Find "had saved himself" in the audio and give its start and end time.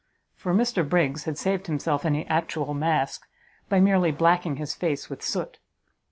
1.25-2.05